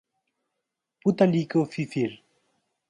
[1.05, 2.09] पुतलीको फिर्फिर।